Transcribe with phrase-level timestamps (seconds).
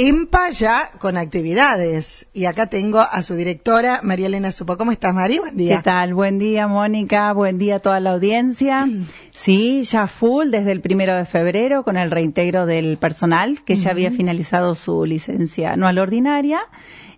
[0.00, 2.28] EMPA ya con actividades.
[2.32, 4.76] Y acá tengo a su directora, María Elena Supo.
[4.76, 5.40] ¿Cómo estás, María?
[5.40, 5.78] Buen día.
[5.78, 6.14] ¿Qué tal?
[6.14, 7.32] Buen día, Mónica.
[7.32, 8.86] Buen día a toda la audiencia.
[9.38, 13.92] Sí, ya full desde el primero de febrero con el reintegro del personal que ya
[13.92, 16.58] había finalizado su licencia anual ordinaria.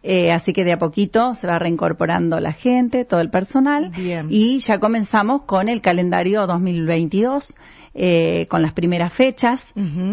[0.02, 3.90] Eh, así que de a poquito se va reincorporando la gente, todo el personal.
[3.96, 4.28] Bien.
[4.30, 7.54] Y ya comenzamos con el calendario 2022.
[7.92, 9.66] Eh, con las primeras fechas,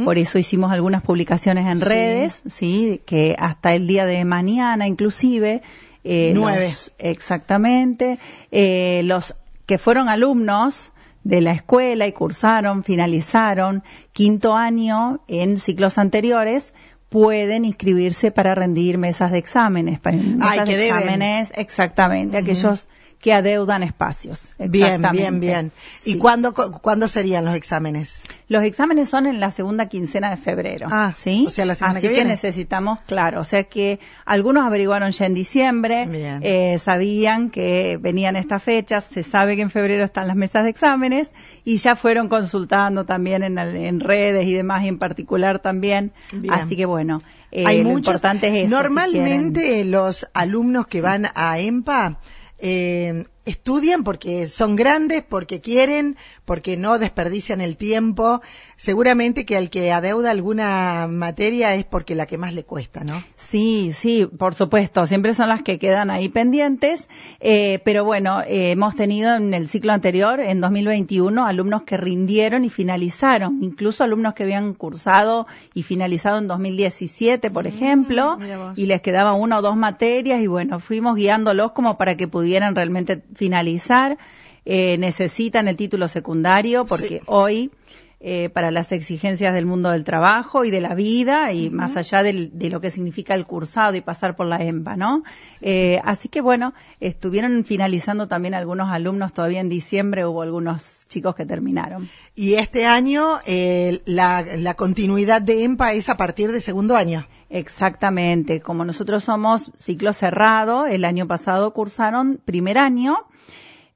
[0.04, 1.86] por eso hicimos algunas publicaciones en Sí.
[1.86, 5.61] redes, sí, que hasta el día de mañana inclusive,
[6.04, 6.61] eh, Nueve.
[6.65, 8.17] los- exactamente,
[8.51, 9.36] eh, los
[9.67, 10.92] que fueron alumnos
[11.23, 16.73] de la escuela y cursaron, finalizaron quinto año en ciclos anteriores,
[17.10, 20.98] pueden inscribirse para rendir mesas de exámenes, para mesas Ay, que de deben.
[21.00, 22.88] exámenes, exactamente, aquellos
[23.20, 24.52] que adeudan espacios.
[24.60, 25.71] Bien, bien, bien.
[26.06, 26.18] ¿Y Sí.
[26.20, 28.21] cuándo, cu- cuándo serían los exámenes?
[28.48, 30.88] Los exámenes son en la segunda quincena de febrero.
[30.92, 31.46] Ah, ¿sí?
[31.48, 32.30] o sea, la semana Así que viene.
[32.30, 36.08] necesitamos, claro, o sea que algunos averiguaron ya en diciembre,
[36.44, 40.70] eh, sabían que venían estas fechas, se sabe que en febrero están las mesas de
[40.70, 41.31] exámenes
[41.66, 46.14] y ya fueron consultando también en, en redes y demás, y en particular también.
[46.31, 46.54] Bien.
[46.54, 47.22] Así que bueno,
[47.52, 48.14] eh, Hay lo muchos.
[48.14, 48.76] importante es eso.
[48.76, 52.18] Normalmente los alumnos que van a EMPA
[52.59, 58.42] eh, estudian porque son grandes, porque quieren, porque no desperdician el tiempo.
[58.76, 63.23] Seguramente que al que adeuda alguna materia es porque la que más le cuesta, ¿no?
[63.36, 67.08] Sí, sí, por supuesto, siempre son las que quedan ahí pendientes,
[67.40, 72.66] eh, pero bueno, eh, hemos tenido en el ciclo anterior, en 2021, alumnos que rindieron
[72.66, 78.78] y finalizaron, incluso alumnos que habían cursado y finalizado en 2017, por ejemplo, Mm, vos.
[78.78, 82.75] y les quedaban una o dos materias y bueno, fuimos guiándolos como para que pudieran
[82.75, 84.18] realmente finalizar.
[84.66, 87.22] Eh, necesitan el título secundario porque Sí.
[87.28, 87.72] hoy
[88.20, 92.24] eh, para las exigencias del mundo del trabajo y de la vida y más allá
[92.24, 95.24] del- de lo que significa el cursado y pasar por la EMPA, ¿no?
[95.62, 101.36] Eh, así que bueno, estuvieron finalizando también algunos alumnos todavía en diciembre, hubo algunos chicos
[101.36, 102.09] que terminaron.
[102.34, 107.28] Y este año eh, la, la continuidad de EMPA es a partir de segundo año.
[107.50, 113.20] Exactamente, como nosotros somos ciclo cerrado, el año pasado cursaron primer año,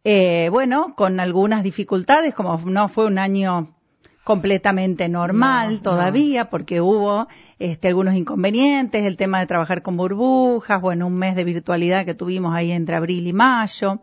[0.04, 3.76] eh, bueno, con algunas dificultades, como no fue un año
[4.24, 7.28] completamente normal No, todavía, porque hubo
[7.60, 12.14] este, algunos inconvenientes, el tema de trabajar con burbujas, bueno, un mes de virtualidad que
[12.14, 14.02] tuvimos ahí entre abril y mayo.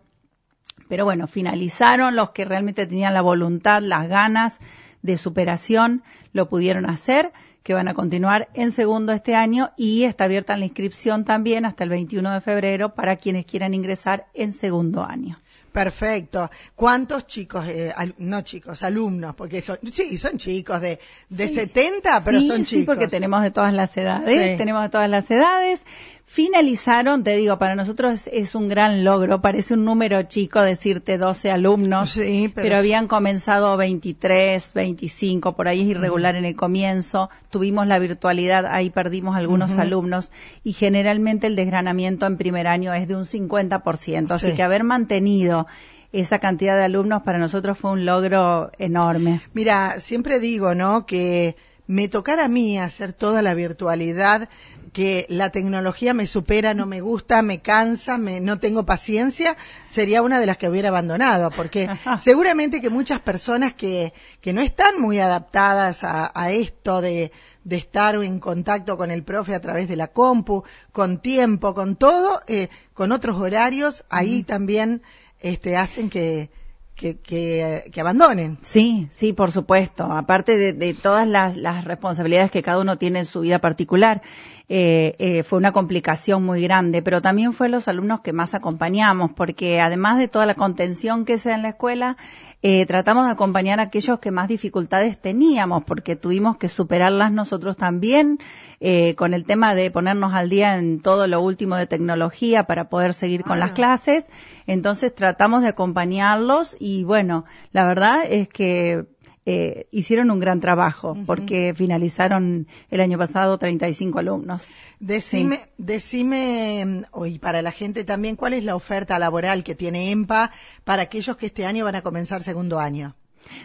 [0.88, 4.58] Pero bueno, finalizaron los que realmente tenían la voluntad, las ganas
[5.02, 6.02] de superación,
[6.32, 10.64] lo pudieron hacer, que van a continuar en segundo este año y está abierta la
[10.64, 15.38] inscripción también hasta el 21 de febrero para quienes quieran ingresar en segundo año.
[15.72, 16.50] Perfecto.
[16.74, 19.34] ¿Cuántos chicos, eh, no chicos, alumnos?
[19.34, 20.98] Porque son, sí, son chicos de,
[21.28, 22.86] de 70, pero sí, son sí, chicos.
[22.94, 24.58] porque tenemos de todas las edades, Sí.
[24.58, 25.82] tenemos de todas las edades.
[26.30, 31.16] Finalizaron, te digo, para nosotros es, es un gran logro, parece un número chico decirte
[31.16, 36.54] 12 alumnos, Sí, pero- pero, habían comenzado 23, 25, por ahí es irregular en el
[36.54, 40.30] comienzo, tuvimos la virtualidad, ahí perdimos algunos alumnos
[40.62, 44.52] y generalmente el desgranamiento en primer año es de un 50%, así Sí.
[44.54, 45.66] que haber mantenido
[46.12, 49.40] esa cantidad de alumnos para nosotros fue un logro enorme.
[49.54, 51.06] Mira, siempre digo, ¿no?
[51.06, 51.56] Que
[51.88, 54.50] me tocara a mí hacer toda la virtualidad,
[54.92, 59.56] que la tecnología me supera, no me gusta, me cansa, me, no tengo paciencia,
[59.90, 61.88] sería una de las que hubiera abandonado, porque
[62.20, 64.12] seguramente que muchas personas que,
[64.42, 67.32] que no están muy adaptadas a, a esto de,
[67.64, 71.96] de estar en contacto con el profe a través de la compu, con tiempo, con
[71.96, 75.00] todo, eh, con otros horarios, ahí también
[75.40, 76.50] este, hacen que,
[76.98, 78.58] que, que, que abandonen.
[78.60, 80.04] Sí, sí, por supuesto.
[80.04, 84.20] Aparte de, de todas las, las responsabilidades que cada uno tiene en su vida particular,
[84.68, 89.30] eh, eh, fue una complicación muy grande, pero también fue los alumnos que más acompañamos,
[89.32, 92.16] porque además de toda la contención que se da en la escuela,
[92.60, 97.76] eh, tratamos de acompañar a aquellos que más dificultades teníamos, porque tuvimos que superarlas nosotros
[97.76, 98.40] también,
[98.80, 102.88] eh, con el tema de ponernos al día en todo lo último de tecnología para
[102.88, 104.26] poder seguir con las clases.
[104.66, 109.06] Entonces tratamos de acompañarlos y bueno, la verdad es que
[109.50, 114.68] eh, hicieron un gran trabajo porque finalizaron el año pasado 35 alumnos.
[115.00, 120.10] Decime, decime, mm, hoy para la gente también, ¿cuál es la oferta laboral que tiene
[120.10, 120.50] EMPA
[120.84, 123.16] para aquellos que este año van a comenzar segundo año?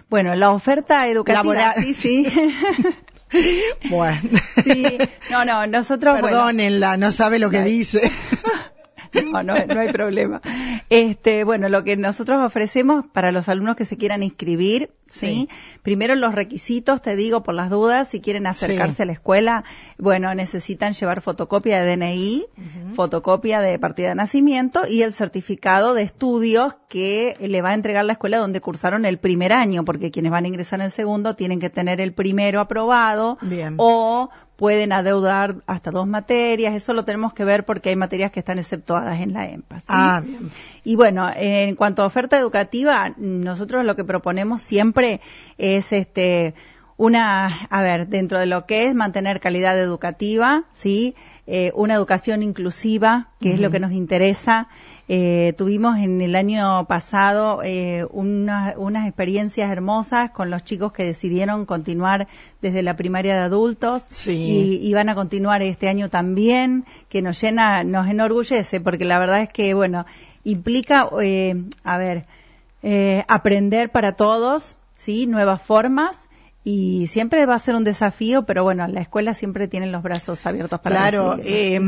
[0.09, 1.43] Bueno, la oferta educativa.
[1.43, 1.83] Laboral.
[1.83, 2.27] Sí, sí.
[3.89, 4.21] Bueno,
[4.63, 4.97] sí.
[5.31, 6.13] No, no, nosotros.
[6.21, 7.65] bueno, perdónenla, no sabe lo que No.
[7.65, 8.09] dice.
[9.31, 10.41] No, no, no hay problema.
[10.89, 15.49] Este, bueno, lo que nosotros ofrecemos para los alumnos que se quieran inscribir ¿sí?
[15.81, 19.63] Primero los requisitos, te digo por las dudas, si quieren acercarse a la escuela,
[19.97, 22.45] bueno, necesitan llevar fotocopia de DNI,
[22.95, 28.05] fotocopia de partida de nacimiento y el certificado de estudios que le va a entregar
[28.05, 31.35] la escuela donde cursaron el primer año, porque quienes van a ingresar en el segundo
[31.35, 33.37] tienen que tener el primero aprobado
[33.77, 38.39] o pueden adeudar hasta dos materias, eso lo tenemos que ver porque hay materias que
[38.39, 39.81] están exceptuadas en la EMPA.
[39.87, 40.51] Ah, bien.
[40.83, 44.92] Y bueno, en cuanto a oferta educativa, nosotros lo que proponemos siempre
[45.57, 46.53] es este
[46.97, 51.15] una, a ver, dentro de lo que es mantener calidad educativa, ¿sí?
[51.47, 54.69] Eh, una educación inclusiva, que es lo que nos interesa.
[55.09, 61.65] Eh, tuvimos en el año pasado eh, unas experiencias hermosas con los chicos que decidieron
[61.65, 62.27] continuar
[62.61, 67.41] desde la primaria de adultos y, y, van a continuar este año también, que nos
[67.41, 70.05] llena, nos enorgullece, porque la verdad es que, bueno,
[70.45, 71.09] implica,
[71.83, 72.25] a ver,
[73.27, 75.27] aprender para todos, ¿sí?
[75.27, 76.29] Nuevas formas
[76.63, 80.45] y siempre va a ser un desafío, pero bueno, la escuela siempre tiene los brazos
[80.45, 81.79] abiertos para Claro, eh,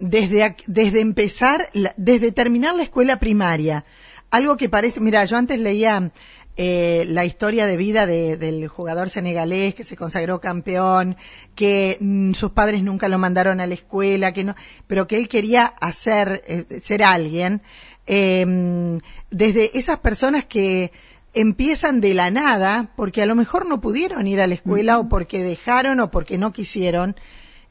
[0.00, 3.84] desde, desde empezar, desde terminar la escuela primaria,
[4.30, 6.10] algo que parece, mira, yo antes leía
[6.56, 11.16] eh, la historia de vida del jugador senegalés que se consagró campeón,
[11.54, 14.56] que mm, sus padres nunca lo mandaron a la escuela, que no,
[14.88, 17.62] pero que él quería hacer, eh, ser alguien,
[18.06, 19.00] eh,
[19.30, 20.92] desde esas personas que
[21.34, 25.08] empiezan de la nada porque a lo mejor no pudieron ir a la escuela o
[25.08, 27.16] porque dejaron o porque no quisieron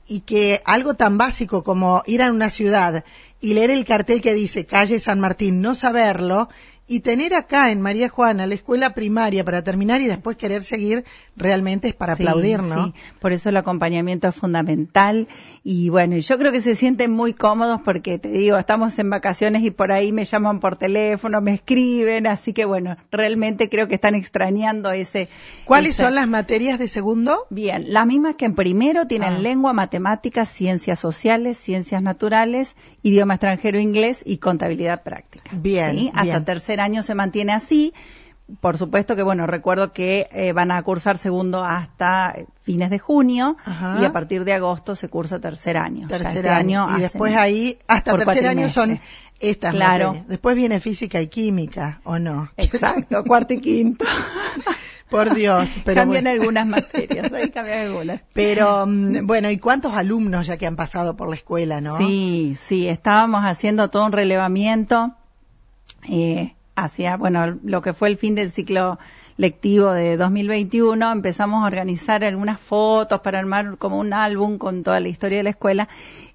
[0.05, 3.05] y que algo tan básico como ir a una ciudad
[3.39, 6.49] y leer el cartel que dice calle San Martín, no saberlo,
[6.85, 11.05] y tener acá en María Juana la escuela primaria para terminar y después querer seguir
[11.35, 12.87] realmente es para aplaudir, ¿no?
[12.87, 15.27] Sí, por eso el acompañamiento es fundamental
[15.63, 19.63] y bueno, yo creo que se sienten muy cómodos porque te digo, estamos en vacaciones
[19.63, 23.95] y por ahí me llaman por teléfono, me escriben, así que bueno, realmente creo que
[23.95, 25.29] están extrañando ese.
[25.63, 27.47] ¿Cuáles son las materias de segundo?
[27.49, 29.39] Bien, las mismas que en primero tienen ah.
[29.39, 35.49] lengua, matemáticas, ciencias sociales, ciencias naturales, idioma extranjero inglés y contabilidad práctica.
[35.53, 36.11] Bien.
[36.13, 36.37] Hasta
[36.73, 37.93] tercer año se mantiene así
[38.59, 43.57] por supuesto que, bueno, recuerdo que eh, van a cursar segundo hasta fines de junio
[43.99, 46.07] y a partir de agosto se cursa tercer año.
[46.07, 46.87] Tercer este año.
[46.97, 48.99] y después ahí, hasta tercer año son
[49.39, 50.25] estas claro.
[50.27, 52.51] Después viene física y química, ¿o no?
[52.57, 54.05] Exacto, cuarto y quinto.
[55.09, 55.69] Por Dios.
[55.85, 58.23] Pero cambian algunas materias, ahí cambian algunas.
[58.33, 61.97] Pero, mm, bueno, ¿y cuántos alumnos ya que han pasado por la escuela, no?
[61.97, 65.15] Sí, sí, estábamos haciendo todo un relevamiento.
[66.09, 68.99] Eh, hacia, bueno, lo que fue el fin del ciclo
[69.37, 74.99] lectivo de 2021, empezamos a organizar algunas fotos para armar como un álbum con toda
[74.99, 75.87] la historia de la escuela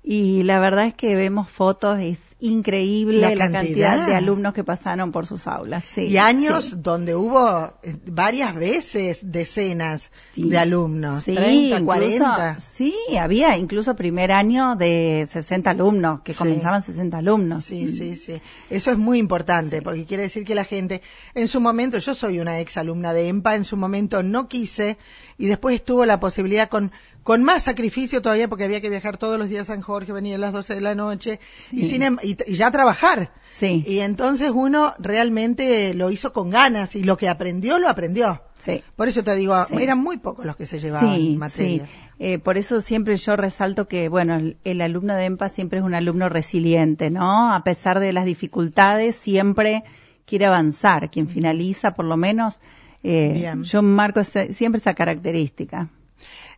[0.03, 4.07] y la verdad es que vemos fotos, es increíble la, cantidad.
[4.07, 5.85] de alumnos que pasaron por sus aulas.
[5.85, 12.61] Sí, y años donde hubo eh, varias veces decenas de alumnos, sí, 30, 40.
[12.61, 17.65] Sí, había incluso primer año de 60 alumnos, que comenzaban 60 alumnos.
[17.65, 18.41] Sí, sí, sí.
[18.71, 21.03] Eso es muy importante, porque quiere decir que la gente,
[21.35, 24.97] en su momento, yo soy una ex alumna de EMPA, en su momento no quise,
[25.39, 26.93] y después estuvo la posibilidad con,
[27.29, 30.37] con más sacrificio todavía porque había que viajar todos los días a San Jorge, venía
[30.37, 31.41] a las 12 de la noche
[31.73, 33.33] y, sin, em, y, ya trabajar.
[33.51, 33.85] Sí.
[33.87, 38.41] Y entonces uno realmente lo hizo con ganas y lo que aprendió, lo aprendió.
[38.59, 38.83] Sí.
[38.97, 41.85] Por eso te digo, eran muy pocos los que se llevaban sí, materia.
[41.85, 41.93] Sí.
[42.19, 45.95] Eh, por eso siempre yo resalto que, bueno, el, alumno de EMPA siempre es un
[45.95, 47.53] alumno resiliente, ¿no?
[47.53, 49.85] A pesar de las dificultades, siempre
[50.25, 51.11] quiere avanzar.
[51.11, 52.63] Quien finaliza, por lo menos,
[53.03, 55.91] eh, yo marco siempre esa característica.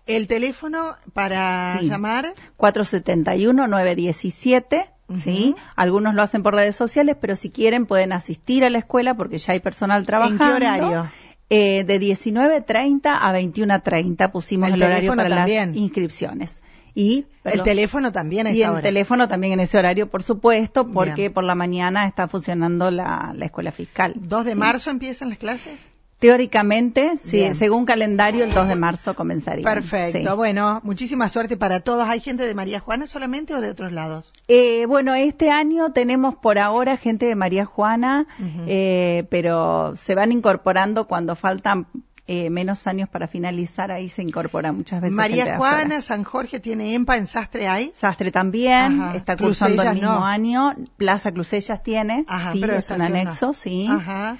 [0.06, 2.32] El teléfono para llamar.
[2.56, 4.90] 471-917.
[5.18, 5.54] ¿sí?
[5.76, 9.38] Algunos lo hacen por redes sociales, pero si quieren pueden asistir a la escuela porque
[9.38, 10.44] ya hay personal trabajando.
[10.44, 11.06] ¿En qué horario?
[11.52, 16.62] Eh, de 19.30 a 21.30 pusimos el, horario para las inscripciones.
[16.94, 21.30] Y el teléfono también es Y el teléfono también en ese horario, por supuesto, porque
[21.30, 24.14] por la mañana está funcionando la, escuela fiscal.
[24.14, 25.86] ¿2 de marzo empiezan las clases?
[26.20, 29.64] Teóricamente, sí, según calendario, el 2 de marzo comenzaría.
[29.64, 30.36] Perfecto.
[30.36, 32.06] Bueno, muchísima suerte para todos.
[32.06, 34.30] ¿Hay gente de María Juana solamente o de otros lados?
[34.46, 38.26] Eh, bueno, este año tenemos por ahora gente de María Juana,
[38.66, 41.86] eh, pero se van incorporando cuando faltan
[42.32, 45.16] eh, menos años para finalizar, ahí se incorpora muchas veces.
[45.16, 47.90] María Juana, San Jorge tiene EMPA, en Sastre hay.
[47.92, 50.76] Sastre también, está cursando el mismo año.
[50.96, 53.88] Plaza Crucellas tiene, sí, es un anexo, sí.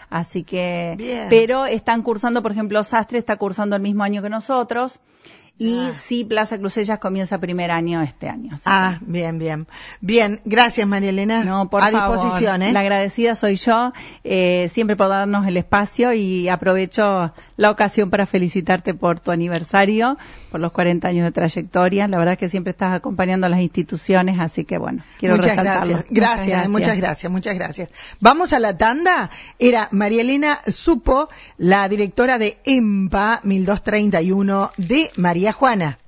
[0.09, 5.00] Así que, pero están cursando, por ejemplo, Sastre está cursando el mismo año que nosotros.
[5.61, 5.92] Y ah.
[5.92, 8.56] sí, Plaza Crucellas comienza primer año este año.
[8.64, 9.66] Ah, bien, bien.
[10.00, 11.44] Bien, gracias María Elena.
[11.44, 12.73] No, por A disposición, ¿eh?
[12.73, 13.92] La agradecida soy yo,
[14.25, 17.30] eh, siempre por darnos el espacio y aprovecho
[17.61, 20.17] la ocasión para felicitarte por tu aniversario,
[20.50, 22.09] por los 40 años de trayectoria.
[22.09, 25.59] La verdad es que siempre estás acompañando a las instituciones, así que bueno, quiero muchas
[25.59, 25.97] resaltarlo.
[26.09, 26.11] Gracias.
[26.11, 27.90] Gracias, muchas gracias, muchas gracias.
[28.19, 29.29] Vamos a la tanda.
[29.59, 35.99] Era María Elena Supo, la directora de EMPA 1231 de María Juana.